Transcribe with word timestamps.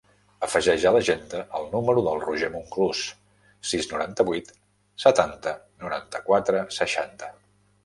Afegeix 0.45 0.85
a 0.89 0.93
l'agenda 0.93 1.41
el 1.59 1.67
número 1.73 2.03
del 2.07 2.17
Roger 2.23 2.49
Monclus: 2.55 3.03
sis, 3.73 3.91
noranta-vuit, 3.93 4.51
setanta, 5.07 5.55
noranta-quatre, 5.87 6.67
seixanta. 6.83 7.33